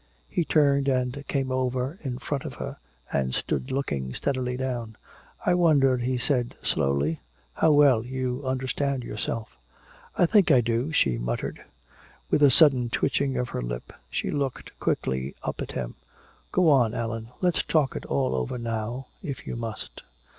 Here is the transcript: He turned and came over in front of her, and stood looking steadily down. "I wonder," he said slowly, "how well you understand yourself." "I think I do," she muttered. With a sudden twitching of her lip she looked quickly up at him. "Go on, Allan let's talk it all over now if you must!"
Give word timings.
He 0.27 0.43
turned 0.45 0.87
and 0.87 1.23
came 1.27 1.51
over 1.51 1.99
in 2.01 2.17
front 2.17 2.43
of 2.43 2.55
her, 2.55 2.77
and 3.13 3.35
stood 3.35 3.69
looking 3.69 4.15
steadily 4.15 4.57
down. 4.57 4.95
"I 5.45 5.53
wonder," 5.53 5.97
he 5.99 6.17
said 6.17 6.55
slowly, 6.63 7.19
"how 7.53 7.73
well 7.73 8.03
you 8.03 8.41
understand 8.43 9.03
yourself." 9.03 9.55
"I 10.17 10.25
think 10.25 10.49
I 10.49 10.59
do," 10.59 10.91
she 10.91 11.19
muttered. 11.19 11.63
With 12.31 12.41
a 12.41 12.49
sudden 12.49 12.89
twitching 12.89 13.37
of 13.37 13.49
her 13.49 13.61
lip 13.61 13.93
she 14.09 14.31
looked 14.31 14.79
quickly 14.79 15.35
up 15.43 15.61
at 15.61 15.73
him. 15.73 15.93
"Go 16.51 16.67
on, 16.71 16.95
Allan 16.95 17.29
let's 17.41 17.61
talk 17.61 17.95
it 17.95 18.07
all 18.07 18.33
over 18.33 18.57
now 18.57 19.05
if 19.21 19.45
you 19.45 19.55
must!" 19.55 20.01